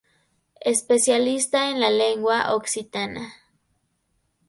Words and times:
Especialista 0.61 1.69
en 1.69 1.79
la 1.79 1.91
lengua 1.91 2.55
occitana. 2.55 3.35